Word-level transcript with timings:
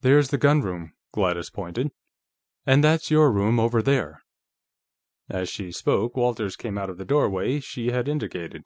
"There's 0.00 0.30
the 0.30 0.38
gunroom." 0.38 0.94
Gladys 1.12 1.50
pointed. 1.50 1.90
"And 2.64 2.82
that's 2.82 3.10
your 3.10 3.30
room, 3.30 3.60
over 3.60 3.82
there." 3.82 4.22
As 5.28 5.50
she 5.50 5.70
spoke, 5.70 6.16
Walters 6.16 6.56
came 6.56 6.78
out 6.78 6.88
of 6.88 6.96
the 6.96 7.04
doorway 7.04 7.60
she 7.60 7.88
had 7.88 8.08
indicated. 8.08 8.64